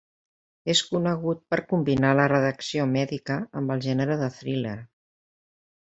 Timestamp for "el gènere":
3.77-4.17